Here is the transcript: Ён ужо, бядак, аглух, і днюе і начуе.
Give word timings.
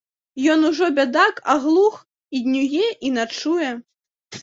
Ён 0.53 0.63
ужо, 0.69 0.85
бядак, 1.01 1.43
аглух, 1.55 2.01
і 2.39 2.45
днюе 2.49 2.91
і 3.09 3.15
начуе. 3.23 3.69